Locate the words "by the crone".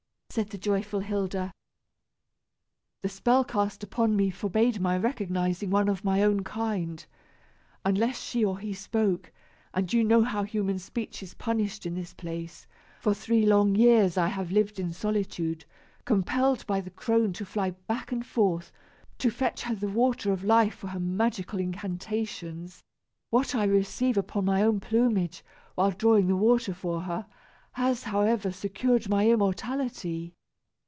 16.65-17.33